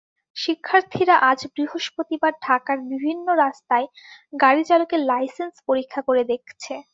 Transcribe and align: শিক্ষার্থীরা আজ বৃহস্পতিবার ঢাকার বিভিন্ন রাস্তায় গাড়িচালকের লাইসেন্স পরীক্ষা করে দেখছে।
শিক্ষার্থীরা 0.37 1.15
আজ 1.29 1.39
বৃহস্পতিবার 1.53 2.33
ঢাকার 2.41 2.77
বিভিন্ন 2.91 3.27
রাস্তায় 3.43 3.87
গাড়িচালকের 4.33 5.01
লাইসেন্স 5.09 5.55
পরীক্ষা 5.67 6.01
করে 6.07 6.23
দেখছে। 6.31 6.73